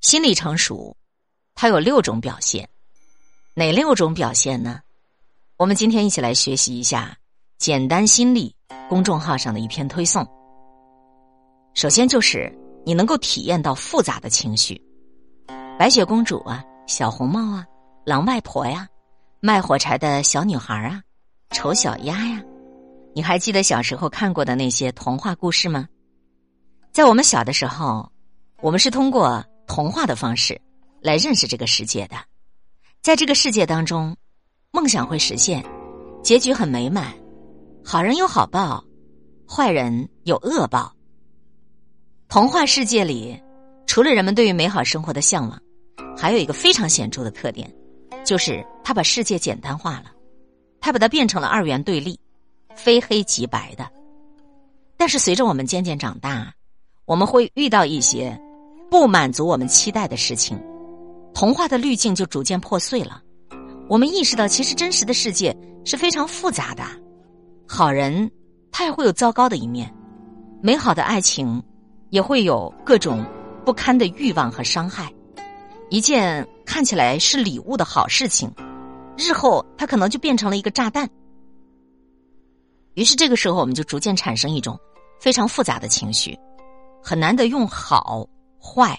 [0.00, 0.96] 心理成熟，
[1.54, 2.66] 它有六种表现，
[3.52, 4.80] 哪六种表现呢？
[5.58, 7.14] 我们今天一起来学习一下
[7.58, 8.54] 《简单心理》
[8.88, 10.26] 公众号上的一篇推送。
[11.74, 12.50] 首先就是
[12.86, 14.80] 你能够体验到复杂的情绪，
[15.78, 17.66] 白雪公主啊，小红帽啊，
[18.06, 18.88] 狼外婆呀，
[19.40, 21.02] 卖火柴的小女孩啊，
[21.50, 22.42] 丑小鸭呀，
[23.14, 25.86] 你还记得小时候看过的那些童话故事吗？
[26.90, 28.10] 在我们小的时候，
[28.62, 29.44] 我们是通过。
[29.72, 30.60] 童话的方式
[31.00, 32.16] 来认识这个世界的，
[33.02, 34.16] 在这个世界当中，
[34.72, 35.64] 梦想会实现，
[36.24, 37.14] 结局很美满，
[37.84, 38.84] 好人有好报，
[39.48, 40.92] 坏人有恶报。
[42.28, 43.40] 童话世界里，
[43.86, 45.62] 除了人们对于美好生活的向往，
[46.18, 47.72] 还有一个非常显著的特点，
[48.24, 50.06] 就是他把世界简单化了，
[50.80, 52.18] 他把它变成了二元对立，
[52.74, 53.88] 非黑即白的。
[54.96, 56.52] 但是随着我们渐渐长大，
[57.04, 58.36] 我们会遇到一些。
[58.90, 60.60] 不满足我们期待的事情，
[61.32, 63.22] 童话的滤镜就逐渐破碎了。
[63.88, 66.82] 我们意识到，其实真实的世界是非常复杂的。
[67.68, 68.28] 好人
[68.72, 69.94] 他也会有糟糕的一面，
[70.60, 71.62] 美好的爱情
[72.10, 73.24] 也会有各种
[73.64, 75.10] 不堪的欲望和伤害。
[75.88, 78.52] 一件看起来是礼物的好事情，
[79.16, 81.08] 日后它可能就变成了一个炸弹。
[82.94, 84.76] 于是这个时候，我们就逐渐产生一种
[85.20, 86.36] 非常复杂的情绪，
[87.00, 88.28] 很难得用好。
[88.62, 88.96] 坏，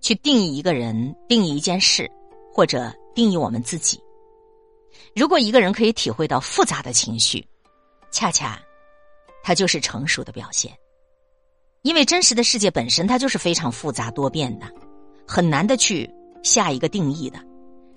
[0.00, 2.10] 去定义一个人，定义一件事，
[2.52, 4.00] 或者定义我们自己。
[5.14, 7.44] 如果一个人可以体会到复杂的情绪，
[8.12, 8.60] 恰恰，
[9.42, 10.72] 他就是成熟的表现。
[11.82, 14.66] 因为真实的世界本身它就是非常复杂多变的，
[15.26, 16.08] 很难的去
[16.42, 17.40] 下一个定义的。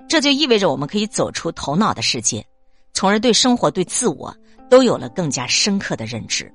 [0.08, 2.45] 这就意味着我们可以走出头脑的世界，
[2.94, 4.36] 从而对生活、对自我
[4.69, 6.50] 都有了更加深刻的认知。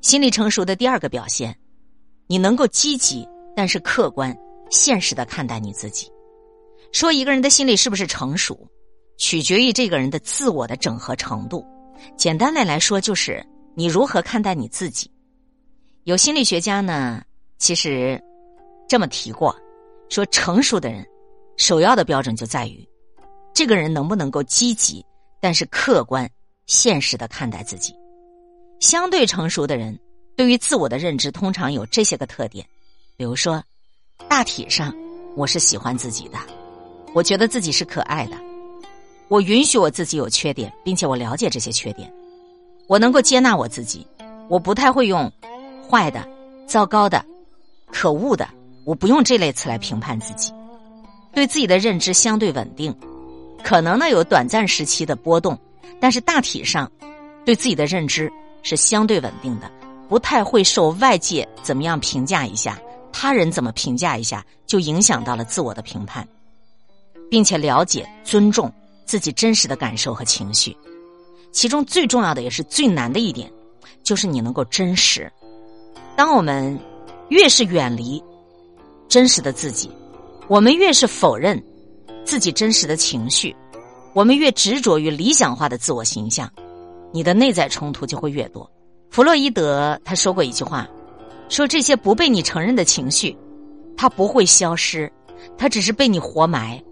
[0.00, 1.56] 心理成熟的第二个表现，
[2.26, 3.26] 你能够积极。
[3.56, 4.36] 但是客观、
[4.70, 6.12] 现实的看待你自己，
[6.92, 8.68] 说一个人的心理是不是成熟，
[9.16, 11.64] 取决于这个人的自我的整合程度。
[12.18, 13.42] 简单的来说，就是
[13.74, 15.10] 你如何看待你自己。
[16.04, 17.22] 有心理学家呢，
[17.56, 18.22] 其实
[18.86, 19.56] 这么提过，
[20.10, 21.02] 说成熟的人
[21.56, 22.86] 首要的标准就在于
[23.54, 25.02] 这个人能不能够积极，
[25.40, 26.30] 但是客观、
[26.66, 27.94] 现实的看待自己。
[28.80, 29.98] 相对成熟的人，
[30.36, 32.68] 对于自我的认知通常有这些个特点。
[33.16, 33.62] 比如说，
[34.28, 34.94] 大体上
[35.34, 36.38] 我是喜欢自己的，
[37.14, 38.36] 我觉得自己是可爱的，
[39.28, 42.12] 我允许我自己有缺点，并且我了解这些缺点，
[42.88, 44.06] 我能够接纳我自己，
[44.48, 45.32] 我不太会用
[45.90, 46.28] 坏的、
[46.66, 47.24] 糟糕的、
[47.90, 48.46] 可恶的，
[48.84, 50.52] 我不用这类词来评判自己，
[51.32, 52.94] 对自己的认知相对稳定，
[53.64, 55.58] 可能呢有短暂时期的波动，
[55.98, 56.90] 但是大体上
[57.46, 58.30] 对自己的认知
[58.62, 59.70] 是相对稳定的，
[60.06, 62.78] 不太会受外界怎么样评价一下。
[63.18, 66.28] 他人怎么评价一下，就影响到了自我的评判，
[67.30, 68.70] 并且了解、尊重
[69.06, 70.76] 自己真实的感受和情绪。
[71.50, 73.50] 其中最重要的也是最难的一点，
[74.02, 75.32] 就是你能够真实。
[76.14, 76.78] 当我们
[77.30, 78.22] 越是远离
[79.08, 79.90] 真实的自己，
[80.46, 81.58] 我们越是否认
[82.22, 83.56] 自己真实的情绪，
[84.12, 86.52] 我们越执着于理想化的自我形象，
[87.14, 88.70] 你的内在冲突就会越多。
[89.10, 90.86] 弗洛伊德他说过一句话。
[91.48, 93.36] 说这些不被你承认的情绪，
[93.96, 95.10] 它不会消失，
[95.56, 96.82] 它只是被你活埋，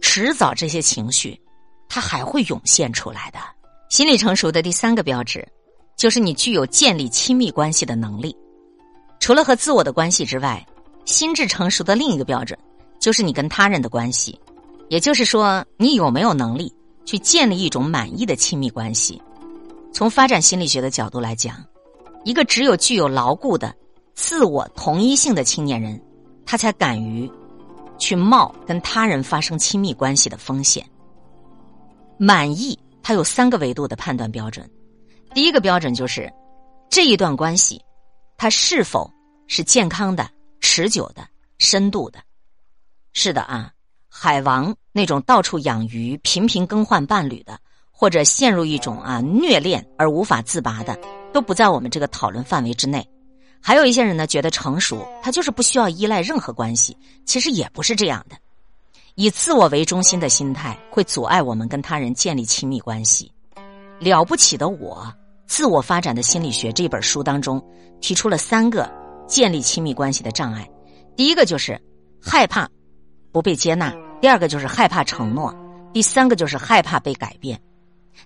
[0.00, 1.40] 迟早这些情绪，
[1.88, 3.38] 它还会涌现出来的。
[3.88, 5.46] 心理成熟的第三个标志，
[5.96, 8.36] 就是你具有建立亲密关系的能力。
[9.18, 10.64] 除了和自我的关系之外，
[11.04, 12.58] 心智成熟的另一个标准，
[13.00, 14.38] 就是你跟他人的关系。
[14.88, 16.72] 也就是说，你有没有能力
[17.04, 19.20] 去建立一种满意的亲密关系？
[19.92, 21.64] 从发展心理学的角度来讲，
[22.24, 23.74] 一个只有具有牢固的。
[24.14, 26.00] 自我同一性的青年人，
[26.44, 27.30] 他才敢于
[27.98, 30.84] 去冒跟他人发生亲密关系的风险。
[32.18, 34.68] 满意，他有三个维度的判断标准。
[35.32, 36.30] 第一个标准就是
[36.90, 37.80] 这一段关系，
[38.36, 39.10] 它是否
[39.46, 40.28] 是健康的、
[40.60, 41.26] 持久的、
[41.58, 42.18] 深度的。
[43.12, 43.72] 是的啊，
[44.08, 47.58] 海王那种到处养鱼、频频更换伴侣的，
[47.90, 50.98] 或者陷入一种啊虐恋而无法自拔的，
[51.32, 53.08] 都不在我们这个讨论范围之内。
[53.62, 56.96] 还有一些人呢，觉得成熟，他就是不需要依赖任何关系。
[57.24, 58.36] 其实也不是这样的，
[59.14, 63.30] 以自我为中心的心态会阻碍我们跟他人建立亲密关系。
[63.98, 65.12] 了不起的我，
[65.46, 67.62] 自我发展的心理学这本书当中
[68.00, 68.90] 提出了三个
[69.26, 70.68] 建立亲密关系的障碍。
[71.14, 71.78] 第一个就是
[72.20, 72.68] 害怕
[73.30, 75.54] 不被接纳，第二个就是害怕承诺，
[75.92, 77.60] 第三个就是害怕被改变。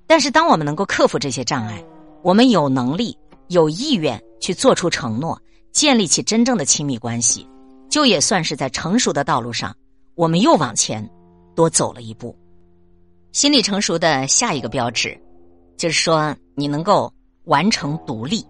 [0.06, 1.84] 但是，当我们能够克服这些障碍，
[2.22, 3.16] 我们有能力、
[3.48, 4.22] 有意愿。
[4.40, 5.40] 去做出承诺，
[5.72, 7.48] 建立起真正的亲密关系，
[7.88, 9.74] 就也算是在成熟的道路上，
[10.16, 11.08] 我们又往前
[11.56, 12.36] 多走了一步。
[13.32, 15.18] 心理成熟的下一个标志，
[15.78, 17.10] 就是说你能够
[17.44, 18.44] 完成独立。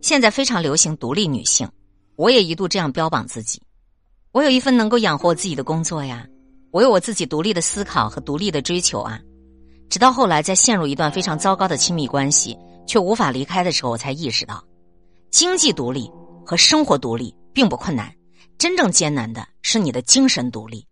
[0.00, 1.68] 现在非常流行独立女性，
[2.16, 3.62] 我也一度这样标榜自己。
[4.32, 6.26] 我有一份能够养活自己的工作呀，
[6.72, 9.20] 我有我自己独立的思考和独立的追求啊。
[9.88, 14.62] 直到后来，在陷入一段非常糟糕的亲密关系却无法离开的时候，我才意识到，
[15.30, 16.10] 经济独立
[16.44, 18.14] 和生活独立并不困难。
[18.58, 20.86] 真正艰难的是你的精神独立，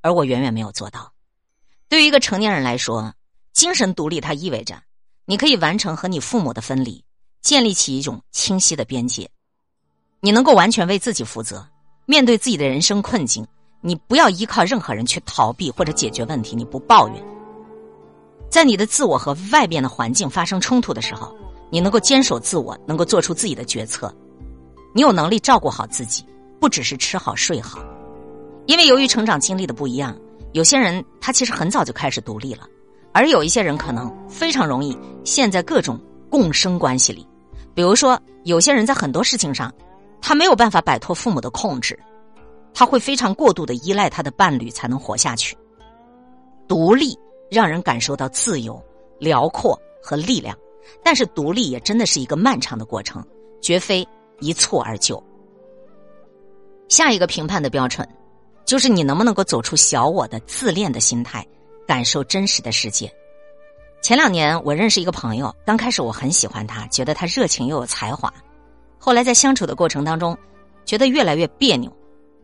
[0.00, 1.12] 而我远远没有做到。
[1.88, 3.12] 对于一个成年人来说，
[3.52, 4.80] 精神独立它意味着
[5.24, 7.04] 你可以完成和你父母的分离，
[7.40, 9.28] 建立起一种清晰的边界。
[10.20, 11.66] 你能够完全为自己负责，
[12.06, 13.44] 面对自己的人生困境，
[13.80, 17.39] 你不要依靠任何人去逃避或者解决问题，你不抱怨。
[18.50, 21.34] 在你的自我和外边的环境发生冲突的时候，
[21.70, 24.12] 你能够坚守自我，能够做出自己的决策，
[24.92, 26.26] 你有能力照顾好自己。
[26.60, 27.80] 不只是吃好睡好，
[28.66, 30.14] 因为由于成长经历的不一样，
[30.52, 32.66] 有些人他其实很早就开始独立了，
[33.14, 34.94] 而有一些人可能非常容易
[35.24, 35.98] 陷在各种
[36.28, 37.26] 共生关系里。
[37.72, 39.72] 比如说，有些人在很多事情上，
[40.20, 41.98] 他没有办法摆脱父母的控制，
[42.74, 45.56] 他会非常过度的依赖他的伴侣才能活下去。
[46.68, 47.18] 独立
[47.50, 48.82] 让人感受到自由、
[49.18, 50.56] 辽阔和力量，
[51.02, 53.24] 但是独立也真的是一个漫长的过程，
[53.60, 54.06] 绝非
[54.38, 55.22] 一蹴而就。
[56.88, 58.08] 下一个评判的标准，
[58.64, 61.46] 就是你能不能够走出小我的自恋的心态，
[61.86, 63.12] 感受真实的世界。
[64.02, 68.32] 前两年我认识一个朋友，刚开始我很喜欢他，觉得他热情又有才华。
[68.98, 70.36] 后来在相处的过程当中，
[70.84, 71.90] 觉得越来越别扭。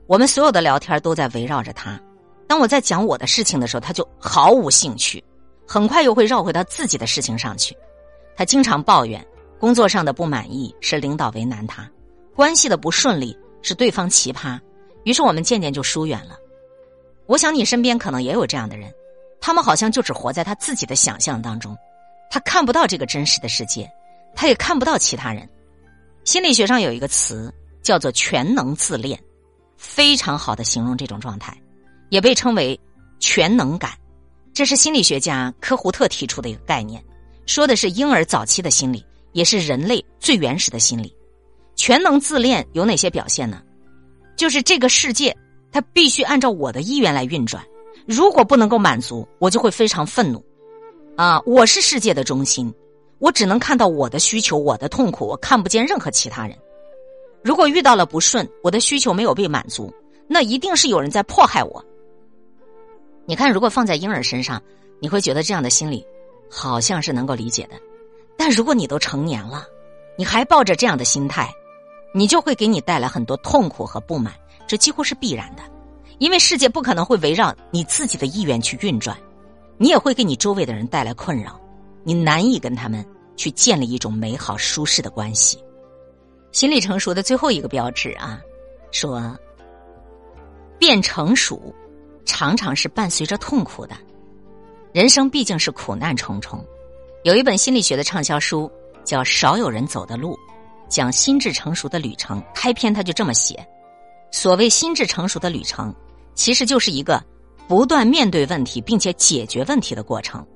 [0.06, 2.00] 我们所有的聊天都在围绕着他。
[2.46, 5.22] 当我在讲我的事情的时候，他就毫无兴趣，
[5.66, 7.76] 很快又会绕回到自己的事情上去。
[8.36, 9.26] 他经常抱怨
[9.58, 11.90] 工作上的不满意是领导为难他，
[12.34, 13.36] 关系的不顺利。
[13.62, 14.60] 是对方奇葩，
[15.02, 16.36] 于是我们渐渐就疏远了。
[17.26, 18.94] 我想你身边可能也有这样的人，
[19.40, 21.76] 他们好像就只活在他自己的想象当中，
[22.30, 23.90] 他看不到这个真实的世界，
[24.36, 25.48] 他也看不到其他人。
[26.24, 27.52] 心理学上有一个词
[27.82, 29.18] 叫做全能自恋，
[29.76, 31.52] 非常好的形容这种状态，
[32.08, 32.78] 也被称为
[33.20, 33.92] 全能感。
[34.52, 37.02] 这是心理学家科胡特提出的一个概念，
[37.44, 41.14] 说的是婴儿早期的心理，也是人类最原始的心理。
[41.74, 43.62] 全能自恋有哪些表现呢？
[44.34, 45.36] 就是这个世界，
[45.70, 47.62] 它必须按照我的意愿来运转。
[48.06, 50.42] 如果不能够满足，我就会非常愤怒。
[51.16, 52.72] 啊，我是世界的中心，
[53.18, 56.56] 我只能看到我的需求、我的痛苦，我看不见任何其他人。
[57.42, 59.92] 如果遇到了不顺，我的需求没有被满足，
[60.28, 61.84] 那一定是有人在迫害我。
[63.26, 64.62] 你看，如果放在婴儿身上，
[65.00, 66.06] 你会觉得这样的心理
[66.50, 67.74] 好像是能够理解的。
[68.36, 69.66] 但如果你都成年了，
[70.16, 71.52] 你还抱着这样的心态。
[72.14, 74.32] 你就会给你带来很多痛苦和不满，
[74.66, 75.62] 这几乎是必然的，
[76.16, 79.14] 因为世界不可能会围绕你自己的意愿去运转，
[79.76, 81.60] 你也会给你周围的人带来困扰，
[82.04, 83.04] 你难以跟他们
[83.36, 85.62] 去建立一种美好舒适的关系。
[86.52, 88.40] 心理成熟的最后一个标志啊，
[88.92, 89.38] 说
[90.78, 91.74] 变成熟
[92.26, 93.96] 常常是伴随着痛苦的，
[94.92, 96.62] 人生毕竟是苦难重重。
[97.24, 98.70] 有一本心理学的畅销书
[99.02, 100.34] 叫《少有人走的路》。
[100.88, 103.66] 讲心智成熟的旅程，开篇他就这么写：
[104.30, 105.92] 所谓心智成熟的旅程，
[106.36, 107.20] 其实就是一个
[107.66, 110.46] 不断面对问题并且解决问题的过程。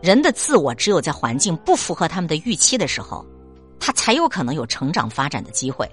[0.00, 3.26] 人的自我只有在环境不符合他们的预期的时候，
[3.80, 5.84] 他才有可能有成长发展的机会。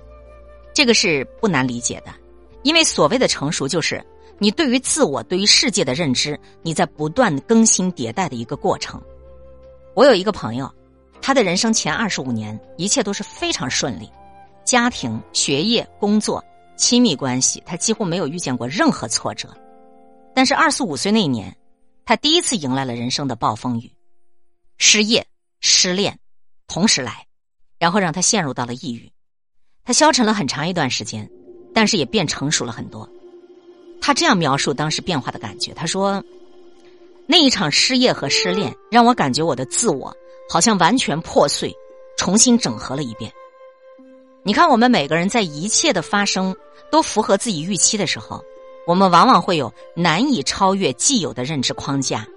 [0.72, 2.14] 这个是不难理解的，
[2.62, 4.06] 因为所谓的成熟，就是
[4.42, 9.00] 你对于自我、对于世界的认知，你在不断更新迭代的一个过程。
[9.94, 10.70] 我有一个朋友。
[11.22, 14.10] 他的人生前二十五年，一切都是非常顺利，
[14.66, 16.44] 家庭、学业、工作、
[16.76, 19.56] 亲密关系，他几乎没有遇见过任何挫折。
[20.34, 21.56] 但是二十五岁那年，
[22.04, 23.94] 他第一次迎来了人生的暴风雨，
[24.80, 25.24] 失业、
[25.60, 26.18] 失恋
[26.66, 27.28] 同时来，
[27.78, 29.08] 然后让他陷入到了抑郁。
[29.84, 31.30] 他消沉了很长一段时间，
[31.72, 33.08] 但是也变成熟了很多。
[34.02, 36.22] 他这样描述当时变化的感觉：他说，
[37.28, 40.14] 那一场失业和失恋让我感觉我的自我。
[40.50, 41.74] 好像完全破碎，
[42.18, 43.32] 重新整合了一遍。
[44.44, 46.54] 你看，我们每个人在一切的发生
[46.92, 48.44] 都符合自己预期的时候，
[48.86, 52.28] 我们往往会有难以超越既有的认知框架。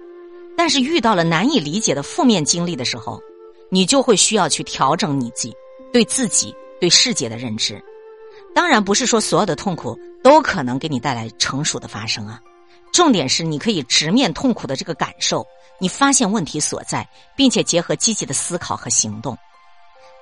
[0.55, 3.21] 但是遇到了难以理解的负面经历的时候，
[3.69, 5.53] 你就会需要去调整你自己
[5.91, 7.83] 对自己、对世界的认知。
[8.53, 12.41] 当然，不是说所有的痛苦都可能给你带来成熟的发生啊。
[12.91, 15.45] 重点是，你可以直面痛苦的这个感受，
[15.79, 19.37] 你发现问题所在，并且结合积极的思考和行动。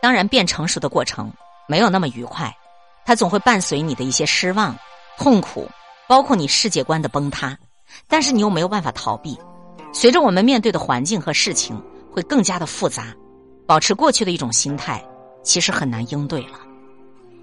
[0.01, 1.31] 当然，变成熟的过程
[1.69, 2.53] 没有那么愉快，
[3.05, 4.77] 它总会伴随你的一些失望、
[5.17, 5.69] 痛苦，
[6.05, 7.57] 包括你世界观的崩塌。
[8.05, 9.39] 但是你又没有办法逃避。
[9.93, 11.81] 随着我们面对的环境和事情
[12.11, 13.15] 会更加的复杂，
[13.65, 15.01] 保持过去的一种心态，
[15.43, 16.59] 其实很难应对了。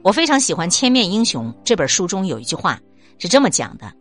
[0.02, 2.80] 我非常喜欢《千面英雄》这本书中有一句话
[3.18, 3.92] 是这么讲的：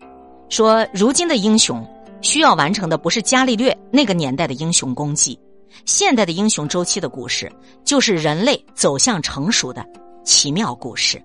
[0.48, 1.86] 说如今的英雄
[2.22, 5.38] 需要完成的不是伽利略那个年代的英雄功绩，
[5.86, 7.52] 现代的英雄周期的故事，
[7.84, 9.86] 就是人类走向成熟的
[10.24, 11.22] 奇妙故事。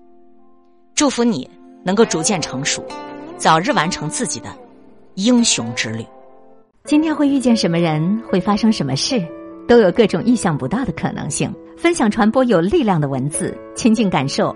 [0.93, 1.49] 祝福你
[1.83, 2.83] 能够逐渐成熟，
[3.37, 4.49] 早日完成自己的
[5.13, 6.05] 英雄之旅。
[6.83, 9.25] 今天会遇见什么人，会发生什么事，
[9.69, 11.49] 都有各种意想不到的可能性。
[11.77, 14.55] 分享传播有力量的文字，亲近感受